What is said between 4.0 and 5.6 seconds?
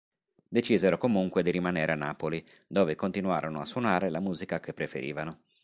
la musica che preferivano.